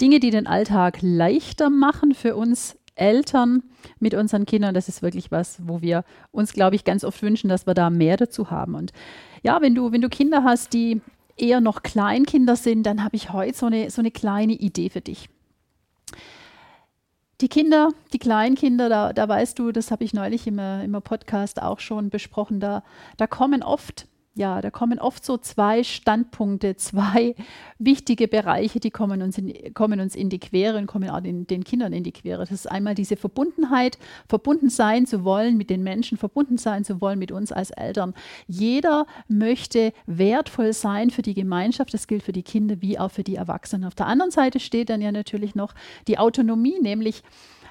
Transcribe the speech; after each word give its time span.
Dinge, 0.00 0.20
die 0.20 0.30
den 0.30 0.46
Alltag 0.46 0.98
leichter 1.02 1.70
machen 1.70 2.14
für 2.14 2.36
uns 2.36 2.76
Eltern 2.94 3.62
mit 3.98 4.14
unseren 4.14 4.46
Kindern, 4.46 4.74
das 4.74 4.88
ist 4.88 5.02
wirklich 5.02 5.30
was, 5.30 5.60
wo 5.66 5.80
wir 5.80 6.04
uns, 6.30 6.52
glaube 6.52 6.76
ich, 6.76 6.84
ganz 6.84 7.04
oft 7.04 7.22
wünschen, 7.22 7.48
dass 7.48 7.66
wir 7.66 7.74
da 7.74 7.90
mehr 7.90 8.16
dazu 8.16 8.50
haben. 8.50 8.74
Und 8.74 8.92
ja, 9.42 9.60
wenn 9.60 9.74
du, 9.74 9.92
wenn 9.92 10.02
du 10.02 10.08
Kinder 10.08 10.44
hast, 10.44 10.72
die 10.72 11.00
eher 11.36 11.60
noch 11.60 11.82
Kleinkinder 11.82 12.56
sind, 12.56 12.84
dann 12.84 13.02
habe 13.02 13.16
ich 13.16 13.32
heute 13.32 13.56
so 13.56 13.66
eine, 13.66 13.90
so 13.90 14.02
eine 14.02 14.10
kleine 14.10 14.52
Idee 14.52 14.90
für 14.90 15.00
dich. 15.00 15.28
Die 17.40 17.48
Kinder, 17.48 17.88
die 18.12 18.18
Kleinkinder, 18.18 18.88
da, 18.88 19.12
da 19.12 19.28
weißt 19.28 19.58
du, 19.58 19.72
das 19.72 19.90
habe 19.90 20.04
ich 20.04 20.12
neulich 20.12 20.46
im, 20.46 20.58
im 20.58 20.92
Podcast 21.02 21.60
auch 21.60 21.80
schon 21.80 22.10
besprochen, 22.10 22.60
da, 22.60 22.84
da 23.16 23.26
kommen 23.26 23.62
oft 23.62 24.06
ja, 24.34 24.62
da 24.62 24.70
kommen 24.70 24.98
oft 24.98 25.24
so 25.26 25.36
zwei 25.36 25.84
Standpunkte, 25.84 26.76
zwei 26.76 27.34
wichtige 27.78 28.28
Bereiche, 28.28 28.80
die 28.80 28.90
kommen 28.90 29.20
uns 29.20 29.36
in, 29.36 29.74
kommen 29.74 30.00
uns 30.00 30.14
in 30.14 30.30
die 30.30 30.38
Quere 30.38 30.78
und 30.78 30.86
kommen 30.86 31.10
auch 31.10 31.20
den, 31.20 31.46
den 31.46 31.64
Kindern 31.64 31.92
in 31.92 32.02
die 32.02 32.12
Quere. 32.12 32.40
Das 32.40 32.50
ist 32.50 32.70
einmal 32.70 32.94
diese 32.94 33.16
Verbundenheit, 33.16 33.98
verbunden 34.28 34.70
sein 34.70 35.04
zu 35.04 35.24
wollen 35.24 35.58
mit 35.58 35.68
den 35.68 35.82
Menschen, 35.82 36.16
verbunden 36.16 36.56
sein 36.56 36.82
zu 36.84 37.02
wollen 37.02 37.18
mit 37.18 37.30
uns 37.30 37.52
als 37.52 37.70
Eltern. 37.72 38.14
Jeder 38.46 39.06
möchte 39.28 39.92
wertvoll 40.06 40.72
sein 40.72 41.10
für 41.10 41.22
die 41.22 41.34
Gemeinschaft. 41.34 41.92
Das 41.92 42.06
gilt 42.06 42.22
für 42.22 42.32
die 42.32 42.42
Kinder 42.42 42.76
wie 42.80 42.98
auch 42.98 43.10
für 43.10 43.24
die 43.24 43.36
Erwachsenen. 43.36 43.84
Auf 43.84 43.94
der 43.94 44.06
anderen 44.06 44.30
Seite 44.30 44.60
steht 44.60 44.88
dann 44.88 45.02
ja 45.02 45.12
natürlich 45.12 45.54
noch 45.54 45.74
die 46.08 46.16
Autonomie, 46.18 46.80
nämlich 46.80 47.22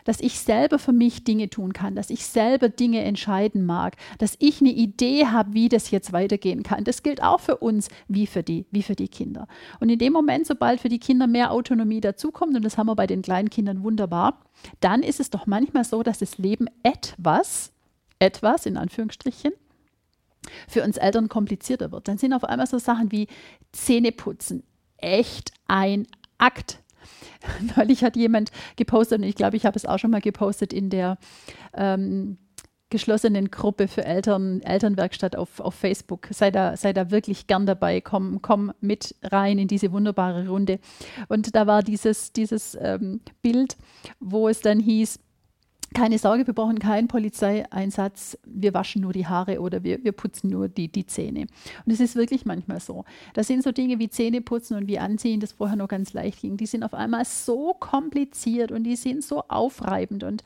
dass 0.03 0.19
ich 0.19 0.39
selber 0.39 0.79
für 0.79 0.93
mich 0.93 1.23
Dinge 1.23 1.49
tun 1.49 1.73
kann, 1.73 1.95
dass 1.95 2.09
ich 2.09 2.25
selber 2.25 2.69
Dinge 2.69 3.03
entscheiden 3.03 3.65
mag, 3.65 3.97
dass 4.17 4.35
ich 4.39 4.61
eine 4.61 4.71
Idee 4.71 5.27
habe, 5.27 5.53
wie 5.53 5.69
das 5.69 5.91
jetzt 5.91 6.13
weitergehen 6.13 6.63
kann. 6.63 6.83
Das 6.83 7.03
gilt 7.03 7.21
auch 7.21 7.39
für 7.39 7.57
uns 7.57 7.89
wie 8.07 8.27
für 8.27 8.43
die, 8.43 8.65
wie 8.71 8.83
für 8.83 8.95
die 8.95 9.07
Kinder. 9.07 9.47
Und 9.79 9.89
in 9.89 9.99
dem 9.99 10.13
Moment, 10.13 10.47
sobald 10.47 10.79
für 10.79 10.89
die 10.89 10.99
Kinder 10.99 11.27
mehr 11.27 11.51
Autonomie 11.51 12.01
dazukommt, 12.01 12.55
und 12.55 12.63
das 12.63 12.77
haben 12.77 12.87
wir 12.87 12.95
bei 12.95 13.07
den 13.07 13.21
kleinen 13.21 13.49
Kindern 13.49 13.83
wunderbar, 13.83 14.41
dann 14.79 15.03
ist 15.03 15.19
es 15.19 15.29
doch 15.29 15.47
manchmal 15.47 15.83
so, 15.83 16.03
dass 16.03 16.19
das 16.19 16.37
Leben 16.37 16.67
etwas, 16.83 17.71
etwas 18.19 18.65
in 18.65 18.77
Anführungsstrichen, 18.77 19.51
für 20.67 20.83
uns 20.83 20.97
Eltern 20.97 21.29
komplizierter 21.29 21.91
wird. 21.91 22.07
Dann 22.07 22.17
sind 22.17 22.33
auf 22.33 22.43
einmal 22.43 22.67
so 22.67 22.79
Sachen 22.79 23.11
wie 23.11 23.27
Zähneputzen 23.71 24.63
echt 24.97 25.51
ein 25.67 26.07
Akt. 26.37 26.80
Neulich 27.77 28.03
hat 28.03 28.15
jemand 28.15 28.51
gepostet, 28.75 29.19
und 29.19 29.23
ich 29.25 29.35
glaube, 29.35 29.57
ich 29.57 29.65
habe 29.65 29.75
es 29.75 29.85
auch 29.85 29.99
schon 29.99 30.11
mal 30.11 30.21
gepostet 30.21 30.73
in 30.73 30.89
der 30.89 31.17
ähm, 31.73 32.37
geschlossenen 32.91 33.49
Gruppe 33.49 33.87
für 33.87 34.05
Eltern, 34.05 34.61
Elternwerkstatt 34.61 35.35
auf, 35.35 35.59
auf 35.59 35.73
Facebook. 35.73 36.27
Sei 36.29 36.51
da, 36.51 36.77
sei 36.77 36.93
da 36.93 37.09
wirklich 37.09 37.47
gern 37.47 37.65
dabei, 37.65 38.01
komm, 38.01 38.43
komm 38.43 38.71
mit 38.81 39.15
rein 39.23 39.57
in 39.57 39.67
diese 39.67 39.91
wunderbare 39.91 40.47
Runde. 40.47 40.79
Und 41.27 41.55
da 41.55 41.65
war 41.65 41.81
dieses, 41.81 42.33
dieses 42.33 42.77
ähm, 42.79 43.21
Bild, 43.41 43.77
wo 44.19 44.47
es 44.47 44.61
dann 44.61 44.79
hieß, 44.79 45.19
keine 45.93 46.17
Sorge, 46.17 46.47
wir 46.47 46.53
brauchen 46.53 46.79
keinen 46.79 47.09
Polizeieinsatz, 47.09 48.37
wir 48.45 48.73
waschen 48.73 49.01
nur 49.01 49.11
die 49.11 49.27
Haare 49.27 49.59
oder 49.59 49.83
wir, 49.83 50.03
wir 50.03 50.13
putzen 50.13 50.49
nur 50.49 50.69
die, 50.69 50.89
die 50.89 51.05
Zähne. 51.05 51.47
Und 51.85 51.91
es 51.91 51.99
ist 51.99 52.15
wirklich 52.15 52.45
manchmal 52.45 52.79
so. 52.79 53.03
Das 53.33 53.47
sind 53.47 53.61
so 53.61 53.71
Dinge 53.71 53.99
wie 53.99 54.09
Zähneputzen 54.09 54.77
und 54.77 54.87
wie 54.87 54.99
Anziehen, 54.99 55.41
das 55.41 55.51
vorher 55.53 55.75
noch 55.75 55.89
ganz 55.89 56.13
leicht 56.13 56.41
ging. 56.41 56.55
Die 56.55 56.65
sind 56.65 56.83
auf 56.83 56.93
einmal 56.93 57.25
so 57.25 57.73
kompliziert 57.73 58.71
und 58.71 58.83
die 58.83 58.95
sind 58.95 59.23
so 59.23 59.43
aufreibend. 59.49 60.23
Und 60.23 60.43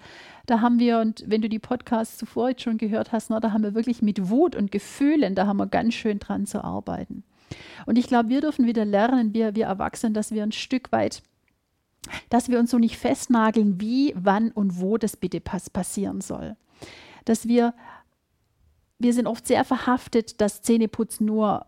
da 0.47 0.61
haben 0.61 0.79
wir, 0.79 0.99
und 0.99 1.23
wenn 1.27 1.41
du 1.41 1.49
die 1.49 1.59
Podcasts 1.59 2.17
zuvor 2.17 2.49
jetzt 2.49 2.63
schon 2.63 2.77
gehört 2.77 3.11
hast, 3.11 3.29
na, 3.29 3.39
da 3.39 3.51
haben 3.51 3.63
wir 3.63 3.75
wirklich 3.75 4.01
mit 4.01 4.29
Wut 4.29 4.55
und 4.55 4.71
Gefühlen, 4.71 5.35
da 5.35 5.45
haben 5.45 5.57
wir 5.57 5.67
ganz 5.67 5.93
schön 5.93 6.17
dran 6.17 6.47
zu 6.47 6.63
arbeiten. 6.63 7.23
Und 7.85 7.99
ich 7.99 8.07
glaube, 8.07 8.29
wir 8.29 8.41
dürfen 8.41 8.65
wieder 8.65 8.85
lernen, 8.85 9.33
wir, 9.33 9.55
wir 9.55 9.65
Erwachsenen, 9.65 10.15
dass 10.15 10.31
wir 10.31 10.41
ein 10.41 10.51
Stück 10.51 10.91
weit 10.91 11.21
dass 12.29 12.49
wir 12.49 12.59
uns 12.59 12.71
so 12.71 12.79
nicht 12.79 12.97
festnageln, 12.97 13.79
wie, 13.81 14.13
wann 14.15 14.51
und 14.51 14.79
wo 14.79 14.97
das 14.97 15.17
bitte 15.17 15.39
pass 15.39 15.69
passieren 15.69 16.21
soll. 16.21 16.55
Dass 17.25 17.47
wir, 17.47 17.73
wir 18.99 19.13
sind 19.13 19.27
oft 19.27 19.47
sehr 19.47 19.63
verhaftet, 19.63 20.41
dass 20.41 20.61
Zähneputzen 20.61 21.25
nur 21.25 21.65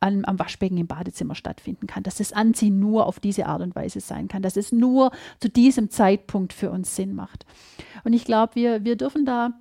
am, 0.00 0.24
am 0.24 0.38
Waschbecken 0.38 0.78
im 0.78 0.86
Badezimmer 0.86 1.34
stattfinden 1.34 1.86
kann, 1.86 2.02
dass 2.02 2.16
das 2.16 2.32
Anziehen 2.32 2.78
nur 2.78 3.06
auf 3.06 3.20
diese 3.20 3.46
Art 3.46 3.62
und 3.62 3.74
Weise 3.74 4.00
sein 4.00 4.28
kann, 4.28 4.42
dass 4.42 4.56
es 4.56 4.72
nur 4.72 5.10
zu 5.40 5.48
diesem 5.48 5.90
Zeitpunkt 5.90 6.52
für 6.52 6.70
uns 6.70 6.94
Sinn 6.96 7.14
macht. 7.14 7.46
Und 8.04 8.12
ich 8.12 8.24
glaube, 8.24 8.54
wir, 8.54 8.84
wir 8.84 8.96
dürfen 8.96 9.24
da 9.24 9.58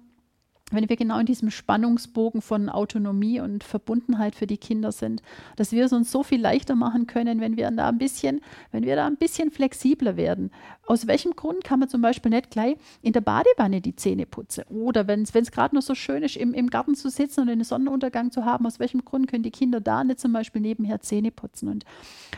wenn 0.71 0.89
wir 0.89 0.95
genau 0.95 1.19
in 1.19 1.27
diesem 1.27 1.51
Spannungsbogen 1.51 2.41
von 2.41 2.69
Autonomie 2.69 3.39
und 3.39 3.63
Verbundenheit 3.63 4.35
für 4.35 4.47
die 4.47 4.57
Kinder 4.57 4.91
sind, 4.91 5.21
dass 5.57 5.71
wir 5.71 5.85
es 5.85 5.93
uns 5.93 6.11
so 6.11 6.23
viel 6.23 6.41
leichter 6.41 6.75
machen 6.75 7.05
können, 7.05 7.39
wenn 7.39 7.55
wir 7.55 7.69
da 7.69 7.89
ein 7.89 7.99
bisschen, 7.99 8.41
wenn 8.71 8.83
wir 8.83 8.95
da 8.95 9.05
ein 9.05 9.17
bisschen 9.17 9.51
flexibler 9.51 10.17
werden. 10.17 10.51
Aus 10.87 11.07
welchem 11.07 11.35
Grund 11.35 11.63
kann 11.63 11.79
man 11.79 11.89
zum 11.89 12.01
Beispiel 12.01 12.29
nicht 12.29 12.51
gleich 12.51 12.77
in 13.01 13.13
der 13.13 13.21
Badewanne 13.21 13.81
die 13.81 13.95
Zähne 13.95 14.25
putzen? 14.25 14.63
Oder 14.69 15.07
wenn 15.07 15.23
es 15.23 15.51
gerade 15.51 15.75
noch 15.75 15.81
so 15.81 15.95
schön 15.95 16.21
ist, 16.21 16.37
im, 16.37 16.53
im 16.53 16.69
Garten 16.69 16.95
zu 16.95 17.09
sitzen 17.09 17.41
und 17.41 17.49
einen 17.49 17.63
Sonnenuntergang 17.63 18.31
zu 18.31 18.45
haben, 18.45 18.67
aus 18.67 18.79
welchem 18.79 19.03
Grund 19.03 19.27
können 19.27 19.43
die 19.43 19.51
Kinder 19.51 19.81
da 19.81 20.03
nicht 20.03 20.19
zum 20.19 20.31
Beispiel 20.31 20.61
nebenher 20.61 21.01
Zähne 21.01 21.31
putzen? 21.31 21.69
Und 21.69 21.85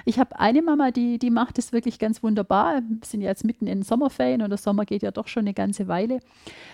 ich 0.06 0.18
habe 0.18 0.40
eine 0.40 0.62
Mama, 0.62 0.92
die, 0.92 1.20
die 1.20 1.30
macht 1.30 1.58
das 1.58 1.74
wirklich 1.74 2.00
ganz 2.00 2.24
wunderbar. 2.24 2.82
Wir 2.88 3.00
sind 3.04 3.22
ja 3.22 3.30
jetzt 3.30 3.44
mitten 3.44 3.68
in 3.68 3.84
Sommerferien 3.84 4.42
und 4.42 4.50
der 4.50 4.58
Sommer 4.58 4.86
geht 4.86 5.04
ja 5.04 5.12
doch 5.12 5.28
schon 5.28 5.42
eine 5.42 5.54
ganze 5.54 5.88
Weile. 5.90 6.20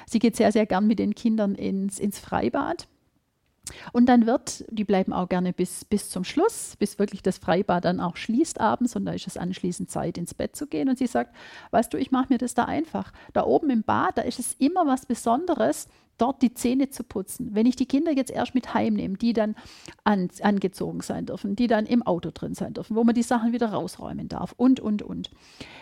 Sie 0.05 0.19
geht 0.19 0.35
sehr, 0.35 0.51
sehr 0.51 0.67
gern 0.67 0.85
mit 0.85 0.99
den 0.99 1.15
Kindern 1.15 1.55
ins, 1.55 1.99
ins 1.99 2.19
Freibad. 2.19 2.87
Und 3.93 4.07
dann 4.07 4.25
wird, 4.25 4.65
die 4.69 4.83
bleiben 4.83 5.13
auch 5.13 5.29
gerne 5.29 5.53
bis, 5.53 5.85
bis 5.85 6.09
zum 6.09 6.23
Schluss, 6.23 6.75
bis 6.77 6.99
wirklich 6.99 7.21
das 7.21 7.37
Freibad 7.37 7.85
dann 7.85 8.01
auch 8.01 8.17
schließt 8.17 8.59
abends 8.59 8.95
und 8.95 9.05
da 9.05 9.13
ist 9.13 9.27
es 9.27 9.37
anschließend 9.37 9.89
Zeit, 9.89 10.17
ins 10.17 10.33
Bett 10.33 10.55
zu 10.55 10.67
gehen. 10.67 10.89
Und 10.89 10.97
sie 10.97 11.07
sagt, 11.07 11.35
weißt 11.71 11.93
du, 11.93 11.97
ich 11.97 12.11
mache 12.11 12.27
mir 12.29 12.37
das 12.37 12.53
da 12.53 12.65
einfach. 12.65 13.13
Da 13.31 13.45
oben 13.45 13.69
im 13.69 13.83
Bad, 13.83 14.17
da 14.17 14.21
ist 14.23 14.39
es 14.39 14.53
immer 14.55 14.85
was 14.85 15.05
Besonderes, 15.05 15.87
dort 16.17 16.41
die 16.41 16.53
Zähne 16.53 16.89
zu 16.89 17.03
putzen. 17.03 17.55
Wenn 17.55 17.65
ich 17.65 17.75
die 17.75 17.85
Kinder 17.85 18.11
jetzt 18.11 18.31
erst 18.31 18.53
mit 18.53 18.73
heimnehme, 18.73 19.17
die 19.17 19.33
dann 19.33 19.55
an, 20.03 20.29
angezogen 20.41 21.01
sein 21.01 21.25
dürfen, 21.25 21.55
die 21.55 21.67
dann 21.67 21.85
im 21.85 22.03
Auto 22.03 22.31
drin 22.33 22.53
sein 22.53 22.73
dürfen, 22.73 22.95
wo 22.95 23.03
man 23.03 23.15
die 23.15 23.23
Sachen 23.23 23.53
wieder 23.53 23.67
rausräumen 23.71 24.27
darf 24.27 24.53
und, 24.57 24.79
und, 24.79 25.01
und. 25.01 25.31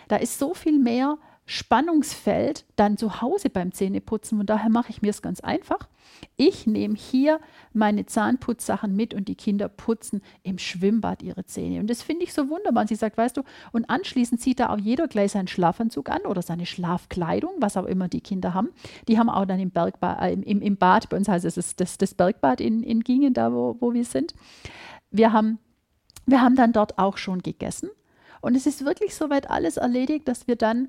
Da 0.08 0.16
ist 0.16 0.38
so 0.38 0.54
viel 0.54 0.78
mehr 0.78 1.18
Spannungsfeld 1.44 2.64
dann 2.76 2.96
zu 2.96 3.20
Hause 3.20 3.50
beim 3.50 3.72
Zähneputzen. 3.72 4.38
Und 4.38 4.48
daher 4.48 4.70
mache 4.70 4.90
ich 4.90 5.02
mir 5.02 5.10
es 5.10 5.22
ganz 5.22 5.40
einfach. 5.40 5.88
Ich 6.36 6.66
nehme 6.66 6.94
hier 6.94 7.40
meine 7.72 8.06
Zahnputzsachen 8.06 8.94
mit 8.94 9.12
und 9.12 9.26
die 9.26 9.34
Kinder 9.34 9.68
putzen 9.68 10.22
im 10.44 10.58
Schwimmbad 10.58 11.22
ihre 11.22 11.44
Zähne. 11.44 11.80
Und 11.80 11.90
das 11.90 12.02
finde 12.02 12.24
ich 12.24 12.32
so 12.32 12.48
wunderbar. 12.48 12.82
Und 12.82 12.88
sie 12.88 12.94
sagt, 12.94 13.16
weißt 13.16 13.36
du, 13.36 13.42
und 13.72 13.90
anschließend 13.90 14.40
zieht 14.40 14.60
da 14.60 14.70
auch 14.70 14.78
jeder 14.78 15.08
gleich 15.08 15.32
seinen 15.32 15.48
Schlafanzug 15.48 16.10
an 16.10 16.22
oder 16.22 16.42
seine 16.42 16.64
Schlafkleidung, 16.64 17.54
was 17.58 17.76
auch 17.76 17.86
immer 17.86 18.08
die 18.08 18.20
Kinder 18.20 18.54
haben. 18.54 18.70
Die 19.08 19.18
haben 19.18 19.28
auch 19.28 19.44
dann 19.44 19.58
im, 19.58 19.70
Bergba 19.70 20.24
äh, 20.24 20.34
im, 20.34 20.62
im 20.62 20.76
Bad, 20.76 21.08
bei 21.08 21.16
uns 21.16 21.28
heißt 21.28 21.44
es 21.44 21.56
das, 21.56 21.76
das, 21.76 21.98
das 21.98 22.14
Bergbad 22.14 22.60
in, 22.60 22.82
in 22.82 23.00
Gingen, 23.00 23.34
da 23.34 23.52
wo, 23.52 23.76
wo 23.80 23.92
wir 23.92 24.04
sind. 24.04 24.34
Wir 25.10 25.32
haben, 25.32 25.58
wir 26.24 26.40
haben 26.40 26.54
dann 26.54 26.72
dort 26.72 26.98
auch 26.98 27.16
schon 27.16 27.40
gegessen. 27.42 27.90
Und 28.40 28.56
es 28.56 28.66
ist 28.66 28.84
wirklich 28.84 29.14
soweit 29.14 29.50
alles 29.50 29.76
erledigt, 29.76 30.28
dass 30.28 30.46
wir 30.46 30.56
dann 30.56 30.88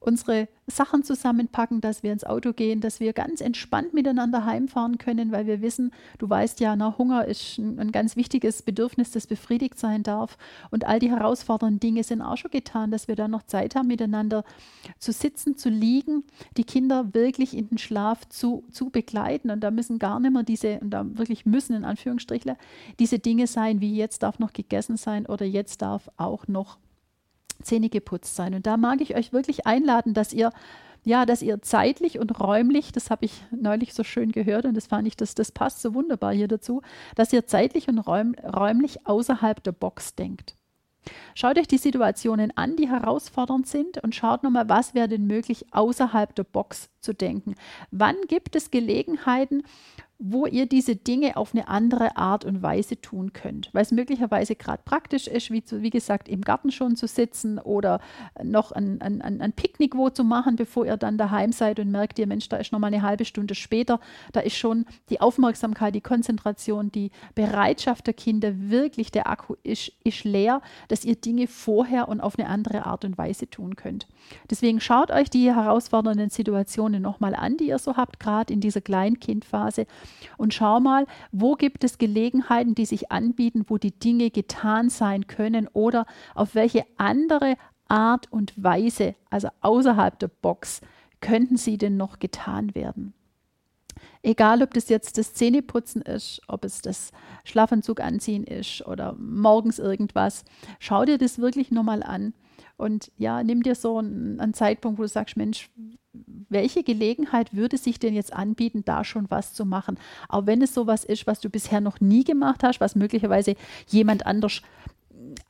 unsere 0.00 0.48
Sachen 0.66 1.02
zusammenpacken, 1.02 1.80
dass 1.80 2.02
wir 2.02 2.12
ins 2.12 2.24
Auto 2.24 2.52
gehen, 2.52 2.80
dass 2.80 3.00
wir 3.00 3.12
ganz 3.12 3.40
entspannt 3.40 3.94
miteinander 3.94 4.44
heimfahren 4.44 4.98
können, 4.98 5.32
weil 5.32 5.46
wir 5.46 5.60
wissen, 5.60 5.92
du 6.18 6.28
weißt 6.28 6.60
ja, 6.60 6.76
na, 6.76 6.96
Hunger 6.98 7.26
ist 7.26 7.58
ein, 7.58 7.78
ein 7.78 7.92
ganz 7.92 8.16
wichtiges 8.16 8.62
Bedürfnis, 8.62 9.10
das 9.10 9.26
befriedigt 9.26 9.78
sein 9.78 10.02
darf. 10.02 10.38
Und 10.70 10.86
all 10.86 10.98
die 10.98 11.10
herausfordernden 11.10 11.80
Dinge 11.80 12.04
sind 12.04 12.22
auch 12.22 12.36
schon 12.36 12.50
getan, 12.50 12.90
dass 12.90 13.08
wir 13.08 13.16
dann 13.16 13.30
noch 13.30 13.42
Zeit 13.42 13.74
haben, 13.74 13.88
miteinander 13.88 14.44
zu 14.98 15.12
sitzen, 15.12 15.56
zu 15.56 15.68
liegen, 15.68 16.24
die 16.56 16.64
Kinder 16.64 17.14
wirklich 17.14 17.56
in 17.56 17.68
den 17.68 17.78
Schlaf 17.78 18.28
zu, 18.28 18.64
zu 18.70 18.90
begleiten. 18.90 19.50
Und 19.50 19.60
da 19.60 19.70
müssen 19.70 19.98
gar 19.98 20.20
nicht 20.20 20.32
mehr 20.32 20.42
diese, 20.42 20.80
und 20.80 20.90
da 20.90 21.04
wirklich 21.04 21.46
müssen 21.46 21.74
in 21.74 21.84
Anführungsstrichen, 21.84 22.56
diese 22.98 23.18
Dinge 23.18 23.46
sein, 23.46 23.80
wie 23.80 23.94
jetzt 23.96 24.22
darf 24.22 24.38
noch 24.38 24.52
gegessen 24.52 24.96
sein 24.96 25.26
oder 25.26 25.44
jetzt 25.44 25.82
darf 25.82 26.10
auch 26.16 26.48
noch 26.48 26.78
Zähne 27.62 27.88
geputzt 27.88 28.36
sein. 28.36 28.54
Und 28.54 28.66
da 28.66 28.76
mag 28.76 29.00
ich 29.00 29.16
euch 29.16 29.32
wirklich 29.32 29.66
einladen, 29.66 30.14
dass 30.14 30.32
ihr 30.32 30.50
ja, 31.04 31.26
dass 31.26 31.42
ihr 31.42 31.60
zeitlich 31.62 32.18
und 32.20 32.38
räumlich, 32.40 32.92
das 32.92 33.10
habe 33.10 33.24
ich 33.24 33.42
neulich 33.50 33.92
so 33.92 34.04
schön 34.04 34.30
gehört 34.30 34.66
und 34.66 34.76
das 34.76 34.86
fand 34.86 35.08
ich, 35.08 35.16
das, 35.16 35.34
das 35.34 35.50
passt 35.50 35.82
so 35.82 35.94
wunderbar 35.94 36.32
hier 36.32 36.48
dazu, 36.48 36.80
dass 37.16 37.32
ihr 37.32 37.46
zeitlich 37.46 37.88
und 37.88 37.98
räum, 37.98 38.34
räumlich 38.34 39.04
außerhalb 39.06 39.62
der 39.64 39.72
Box 39.72 40.14
denkt. 40.14 40.54
Schaut 41.34 41.58
euch 41.58 41.66
die 41.66 41.78
Situationen 41.78 42.56
an, 42.56 42.76
die 42.76 42.88
herausfordernd 42.88 43.66
sind 43.66 43.98
und 44.04 44.14
schaut 44.14 44.44
nochmal, 44.44 44.68
was 44.68 44.94
wäre 44.94 45.08
denn 45.08 45.26
möglich, 45.26 45.66
außerhalb 45.72 46.32
der 46.36 46.44
Box 46.44 46.90
zu 47.00 47.12
denken. 47.12 47.56
Wann 47.90 48.14
gibt 48.28 48.54
es 48.54 48.70
Gelegenheiten, 48.70 49.64
wo 50.24 50.46
ihr 50.46 50.66
diese 50.66 50.94
Dinge 50.94 51.36
auf 51.36 51.52
eine 51.52 51.66
andere 51.66 52.16
Art 52.16 52.44
und 52.44 52.62
Weise 52.62 53.00
tun 53.00 53.32
könnt. 53.32 53.70
Weil 53.72 53.82
es 53.82 53.90
möglicherweise 53.90 54.54
gerade 54.54 54.80
praktisch 54.84 55.26
ist, 55.26 55.50
wie, 55.50 55.64
wie 55.68 55.90
gesagt, 55.90 56.28
im 56.28 56.42
Garten 56.42 56.70
schon 56.70 56.94
zu 56.94 57.08
sitzen 57.08 57.58
oder 57.58 58.00
noch 58.40 58.70
ein, 58.70 59.00
ein, 59.02 59.20
ein 59.20 59.52
Picknick 59.52 59.96
wo 59.96 60.10
zu 60.10 60.22
machen, 60.22 60.54
bevor 60.54 60.86
ihr 60.86 60.96
dann 60.96 61.18
daheim 61.18 61.50
seid 61.50 61.80
und 61.80 61.90
merkt 61.90 62.20
ihr, 62.20 62.28
Mensch, 62.28 62.48
da 62.48 62.58
ist 62.58 62.70
noch 62.70 62.78
mal 62.78 62.86
eine 62.86 63.02
halbe 63.02 63.24
Stunde 63.24 63.56
später. 63.56 63.98
Da 64.30 64.38
ist 64.40 64.54
schon 64.54 64.86
die 65.10 65.20
Aufmerksamkeit, 65.20 65.92
die 65.96 66.00
Konzentration, 66.00 66.92
die 66.92 67.10
Bereitschaft 67.34 68.06
der 68.06 68.14
Kinder, 68.14 68.52
wirklich 68.70 69.10
der 69.10 69.28
Akku 69.28 69.56
ist, 69.64 69.90
ist 70.04 70.22
leer, 70.22 70.62
dass 70.86 71.04
ihr 71.04 71.16
Dinge 71.16 71.48
vorher 71.48 72.08
und 72.08 72.20
auf 72.20 72.38
eine 72.38 72.48
andere 72.48 72.86
Art 72.86 73.04
und 73.04 73.18
Weise 73.18 73.50
tun 73.50 73.74
könnt. 73.74 74.06
Deswegen 74.48 74.78
schaut 74.78 75.10
euch 75.10 75.30
die 75.30 75.52
herausfordernden 75.52 76.30
Situationen 76.30 77.02
nochmal 77.02 77.34
an, 77.34 77.56
die 77.56 77.66
ihr 77.66 77.78
so 77.80 77.96
habt, 77.96 78.20
gerade 78.20 78.52
in 78.52 78.60
dieser 78.60 78.80
Kleinkindphase 78.80 79.86
und 80.36 80.54
schau 80.54 80.80
mal, 80.80 81.06
wo 81.30 81.54
gibt 81.54 81.84
es 81.84 81.98
Gelegenheiten, 81.98 82.74
die 82.74 82.86
sich 82.86 83.12
anbieten, 83.12 83.64
wo 83.68 83.78
die 83.78 83.98
Dinge 83.98 84.30
getan 84.30 84.90
sein 84.90 85.26
können 85.26 85.68
oder 85.72 86.06
auf 86.34 86.54
welche 86.54 86.84
andere 86.96 87.56
Art 87.88 88.30
und 88.32 88.52
Weise, 88.62 89.14
also 89.30 89.48
außerhalb 89.60 90.18
der 90.18 90.28
Box, 90.28 90.80
könnten 91.20 91.56
sie 91.56 91.78
denn 91.78 91.96
noch 91.96 92.18
getan 92.18 92.74
werden. 92.74 93.14
Egal, 94.22 94.62
ob 94.62 94.72
das 94.74 94.88
jetzt 94.88 95.18
das 95.18 95.34
Zähneputzen 95.34 96.02
ist, 96.02 96.40
ob 96.46 96.64
es 96.64 96.80
das 96.80 97.12
Schlafanzug 97.44 98.00
anziehen 98.00 98.44
ist 98.44 98.86
oder 98.86 99.14
morgens 99.14 99.78
irgendwas, 99.78 100.44
schau 100.78 101.04
dir 101.04 101.18
das 101.18 101.38
wirklich 101.38 101.70
nochmal 101.70 102.02
an 102.02 102.32
und 102.76 103.10
ja, 103.16 103.42
nimm 103.42 103.62
dir 103.62 103.74
so 103.74 103.98
einen, 103.98 104.40
einen 104.40 104.54
Zeitpunkt, 104.54 104.98
wo 104.98 105.02
du 105.02 105.08
sagst, 105.08 105.36
Mensch, 105.36 105.70
welche 106.48 106.82
Gelegenheit 106.82 107.54
würde 107.54 107.78
sich 107.78 107.98
denn 107.98 108.14
jetzt 108.14 108.32
anbieten, 108.32 108.84
da 108.84 109.04
schon 109.04 109.30
was 109.30 109.54
zu 109.54 109.64
machen? 109.64 109.98
Auch 110.28 110.46
wenn 110.46 110.60
es 110.60 110.74
sowas 110.74 111.04
ist, 111.04 111.26
was 111.26 111.40
du 111.40 111.48
bisher 111.48 111.80
noch 111.80 112.00
nie 112.00 112.24
gemacht 112.24 112.62
hast, 112.62 112.80
was 112.80 112.94
möglicherweise 112.94 113.56
jemand 113.88 114.26
anders 114.26 114.60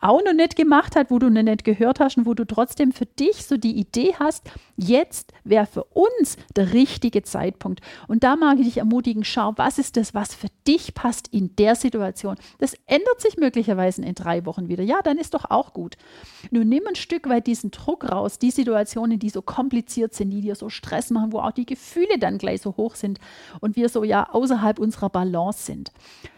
auch 0.02 0.22
noch 0.24 0.32
nicht 0.32 0.56
gemacht 0.56 0.96
hat, 0.96 1.10
wo 1.10 1.18
du 1.18 1.30
noch 1.30 1.42
nicht 1.42 1.64
gehört 1.64 2.00
hast 2.00 2.18
und 2.18 2.26
wo 2.26 2.34
du 2.34 2.44
trotzdem 2.44 2.92
für 2.92 3.06
dich 3.06 3.46
so 3.46 3.56
die 3.56 3.78
Idee 3.78 4.14
hast, 4.18 4.50
jetzt 4.76 5.32
wäre 5.44 5.66
für 5.66 5.84
uns 5.84 6.36
der 6.56 6.72
richtige 6.72 7.22
Zeitpunkt. 7.22 7.80
Und 8.08 8.24
da 8.24 8.36
mag 8.36 8.58
ich 8.58 8.66
dich 8.66 8.78
ermutigen, 8.78 9.24
schau, 9.24 9.52
was 9.56 9.78
ist 9.78 9.96
das, 9.96 10.12
was 10.12 10.34
für 10.34 10.48
dich 10.66 10.94
passt 10.94 11.28
in 11.28 11.54
der 11.56 11.76
Situation. 11.76 12.36
Das 12.58 12.74
ändert 12.86 13.20
sich 13.20 13.36
möglicherweise 13.36 14.02
in 14.02 14.14
drei 14.14 14.44
Wochen 14.44 14.68
wieder. 14.68 14.82
Ja, 14.82 15.02
dann 15.02 15.18
ist 15.18 15.34
doch 15.34 15.50
auch 15.50 15.72
gut. 15.72 15.96
Nur 16.50 16.64
nimm 16.64 16.82
ein 16.88 16.96
Stück 16.96 17.28
weit 17.28 17.46
diesen 17.46 17.70
Druck 17.70 18.10
raus, 18.10 18.40
die 18.40 18.50
Situationen, 18.50 19.20
die 19.20 19.30
so 19.30 19.40
kompliziert 19.40 20.14
sind, 20.14 20.30
die 20.30 20.40
dir 20.40 20.56
so 20.56 20.68
Stress 20.68 21.10
machen, 21.10 21.32
wo 21.32 21.38
auch 21.38 21.52
die 21.52 21.66
Gefühle 21.66 22.18
dann 22.18 22.38
gleich 22.38 22.62
so 22.62 22.76
hoch 22.76 22.96
sind 22.96 23.20
und 23.60 23.76
wir 23.76 23.88
so 23.88 24.02
ja 24.02 24.28
außerhalb 24.30 24.80
unserer 24.80 25.10
Balance 25.10 25.64
sind. 25.64 25.92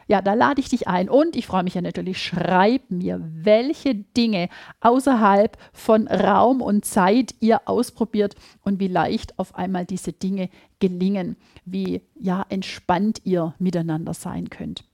Ja, 0.06 0.20
da 0.20 0.34
lade 0.34 0.60
ich 0.60 0.68
dich 0.68 0.88
ein 0.88 1.08
und 1.08 1.36
ich 1.36 1.46
freue 1.46 1.62
mich 1.62 1.74
ja 1.74 1.80
natürlich, 1.80 2.22
schreib 2.22 2.90
mir, 2.90 3.20
welche 3.22 3.94
Dinge 3.94 4.48
außerhalb 4.80 5.56
von 5.72 6.08
Raum 6.08 6.60
und 6.60 6.84
Zeit 6.84 7.34
ihr 7.40 7.62
ausprobiert 7.66 8.34
und 8.62 8.80
wie 8.80 8.88
leicht 8.88 9.38
auf 9.38 9.54
einmal 9.54 9.86
diese 9.86 10.12
Dinge 10.12 10.50
gelingen, 10.78 11.36
wie 11.64 12.02
ja 12.14 12.44
entspannt 12.48 13.20
ihr 13.24 13.54
miteinander 13.58 14.14
sein 14.14 14.50
könnt. 14.50 14.84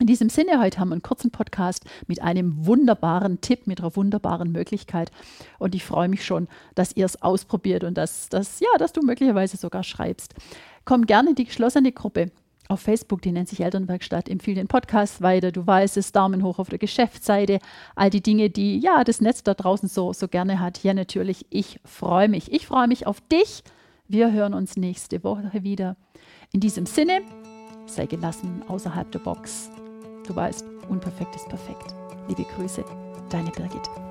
In 0.00 0.06
diesem 0.06 0.28
Sinne, 0.28 0.60
heute 0.60 0.78
haben 0.78 0.90
wir 0.90 0.94
einen 0.94 1.02
kurzen 1.02 1.32
Podcast 1.32 1.84
mit 2.06 2.22
einem 2.22 2.66
wunderbaren 2.66 3.40
Tipp, 3.40 3.66
mit 3.66 3.80
einer 3.80 3.96
wunderbaren 3.96 4.52
Möglichkeit. 4.52 5.10
Und 5.58 5.74
ich 5.74 5.84
freue 5.84 6.08
mich 6.08 6.24
schon, 6.24 6.46
dass 6.76 6.94
ihr 6.94 7.04
es 7.04 7.20
ausprobiert 7.20 7.82
und 7.82 7.98
dass, 7.98 8.28
dass, 8.28 8.60
ja, 8.60 8.68
dass 8.78 8.92
du 8.92 9.02
möglicherweise 9.02 9.56
sogar 9.56 9.82
schreibst. 9.82 10.34
Komm 10.84 11.04
gerne 11.04 11.30
in 11.30 11.34
die 11.34 11.46
geschlossene 11.46 11.90
Gruppe 11.90 12.30
auf 12.68 12.80
Facebook, 12.80 13.22
die 13.22 13.32
nennt 13.32 13.48
sich 13.48 13.60
Elternwerkstatt, 13.60 14.28
empfehle 14.28 14.56
den 14.56 14.68
Podcast 14.68 15.22
weiter. 15.22 15.52
Du 15.52 15.66
weißt 15.66 15.96
es, 15.96 16.12
Daumen 16.12 16.42
hoch 16.42 16.58
auf 16.58 16.68
der 16.68 16.78
Geschäftsseite. 16.78 17.58
All 17.96 18.10
die 18.10 18.22
Dinge, 18.22 18.50
die 18.50 18.78
ja 18.78 19.04
das 19.04 19.20
Netz 19.20 19.42
da 19.42 19.54
draußen 19.54 19.88
so, 19.88 20.12
so 20.12 20.28
gerne 20.28 20.60
hat. 20.60 20.82
Ja, 20.84 20.94
natürlich, 20.94 21.46
ich 21.50 21.80
freue 21.84 22.28
mich. 22.28 22.52
Ich 22.52 22.66
freue 22.66 22.86
mich 22.86 23.06
auf 23.06 23.20
dich. 23.22 23.64
Wir 24.06 24.32
hören 24.32 24.54
uns 24.54 24.76
nächste 24.76 25.24
Woche 25.24 25.50
wieder. 25.62 25.96
In 26.52 26.60
diesem 26.60 26.86
Sinne, 26.86 27.22
sei 27.86 28.06
gelassen 28.06 28.62
außerhalb 28.68 29.10
der 29.12 29.18
Box. 29.20 29.70
Du 30.26 30.36
weißt, 30.36 30.64
unperfekt 30.88 31.34
ist 31.36 31.48
perfekt. 31.48 31.94
Liebe 32.28 32.44
Grüße, 32.54 32.84
deine 33.30 33.50
Birgit. 33.50 34.07